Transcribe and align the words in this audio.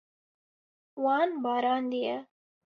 Wan 1.03 1.29
barandiye. 1.43 2.15